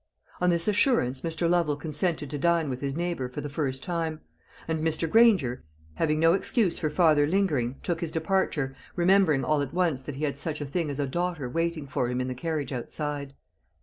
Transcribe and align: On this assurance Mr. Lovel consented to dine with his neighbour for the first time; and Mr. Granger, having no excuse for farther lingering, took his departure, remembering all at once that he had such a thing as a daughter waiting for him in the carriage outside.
On 0.39 0.49
this 0.49 0.67
assurance 0.67 1.21
Mr. 1.21 1.47
Lovel 1.47 1.75
consented 1.75 2.31
to 2.31 2.39
dine 2.39 2.71
with 2.71 2.81
his 2.81 2.95
neighbour 2.95 3.29
for 3.29 3.39
the 3.39 3.49
first 3.51 3.83
time; 3.83 4.19
and 4.67 4.79
Mr. 4.79 5.07
Granger, 5.07 5.63
having 5.93 6.19
no 6.19 6.33
excuse 6.33 6.79
for 6.79 6.89
farther 6.89 7.27
lingering, 7.27 7.75
took 7.83 8.01
his 8.01 8.11
departure, 8.11 8.75
remembering 8.95 9.43
all 9.45 9.61
at 9.61 9.75
once 9.75 10.01
that 10.01 10.15
he 10.15 10.23
had 10.23 10.39
such 10.39 10.59
a 10.59 10.65
thing 10.65 10.89
as 10.89 10.99
a 10.99 11.05
daughter 11.05 11.47
waiting 11.47 11.85
for 11.85 12.09
him 12.09 12.19
in 12.19 12.27
the 12.27 12.33
carriage 12.33 12.71
outside. 12.71 13.35